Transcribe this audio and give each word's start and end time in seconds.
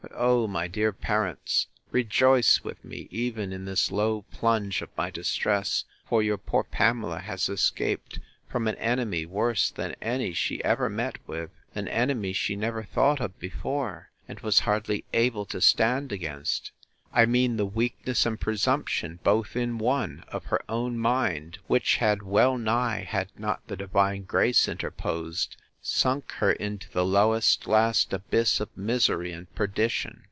But, 0.03 0.13
oh! 0.19 0.45
my 0.47 0.67
dear 0.67 0.91
parents, 0.91 1.67
rejoice 1.91 2.63
with 2.63 2.83
me, 2.83 3.07
even 3.11 3.53
in 3.53 3.65
this 3.65 3.91
low 3.91 4.23
plunge 4.31 4.81
of 4.81 4.89
my 4.97 5.09
distress; 5.11 5.85
for 6.09 6.21
your 6.23 6.37
poor 6.39 6.63
Pamela 6.63 7.19
has 7.19 7.47
escaped 7.47 8.19
from 8.49 8.67
an 8.67 8.73
enemy 8.75 9.25
worse 9.27 9.69
than 9.71 9.95
any 10.01 10.33
she 10.33 10.63
ever 10.63 10.89
met 10.89 11.17
with; 11.27 11.49
an 11.75 11.87
enemy 11.87 12.33
she 12.33 12.55
never 12.55 12.83
thought 12.83 13.21
of 13.21 13.37
before, 13.39 14.09
and 14.27 14.39
was 14.41 14.61
hardly 14.61 15.05
able 15.13 15.45
to 15.45 15.61
stand 15.61 16.11
against: 16.11 16.71
I 17.13 17.25
mean, 17.27 17.57
the 17.57 17.65
weakness 17.67 18.25
and 18.25 18.39
presumption, 18.39 19.19
both 19.23 19.55
in 19.55 19.77
one, 19.77 20.23
of 20.29 20.45
her 20.45 20.61
own 20.67 20.97
mind; 20.97 21.59
which 21.67 21.97
had 21.97 22.21
well 22.23 22.57
nigh, 22.57 23.03
had 23.03 23.29
not 23.37 23.65
the 23.67 23.77
divine 23.77 24.23
grace 24.23 24.67
interposed, 24.67 25.57
sunk 25.83 26.33
her 26.33 26.51
into 26.51 26.87
the 26.91 27.03
lowest, 27.03 27.65
last 27.65 28.13
abyss 28.13 28.59
of 28.59 28.69
misery 28.77 29.31
and 29.31 29.53
perdition! 29.55 30.19